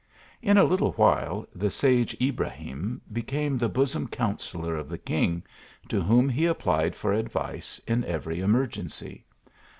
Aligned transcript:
In 0.41 0.57
a 0.57 0.63
little 0.63 0.93
while 0.93 1.47
tiae 1.55 1.71
sage 1.71 2.19
Ibrahim 2.19 3.01
became 3.13 3.55
the 3.59 3.69
bosom 3.69 4.07
counsellor 4.07 4.75
of 4.75 4.89
the 4.89 4.97
king, 4.97 5.43
to 5.89 6.01
whom 6.01 6.27
he 6.27 6.47
applied 6.47 6.95
for 6.95 7.13
advice 7.13 7.79
m 7.87 8.03
every 8.07 8.39
emergency. 8.39 9.25